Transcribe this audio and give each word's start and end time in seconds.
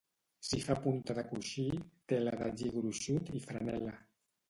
S'hi 0.47 0.61
fa 0.67 0.77
punta 0.85 1.17
de 1.19 1.25
coixí, 1.33 1.67
tela 2.15 2.37
de 2.43 2.51
lli 2.57 2.75
gruixut 2.81 3.35
i 3.43 3.47
franel·la. 3.49 3.99